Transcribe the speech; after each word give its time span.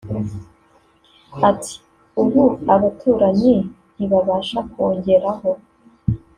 Ati 1.49 1.73
“Ubu 2.21 2.43
abaturanyi 2.73 3.55
ntibabasha 3.95 4.59
kungeraho 4.71 5.51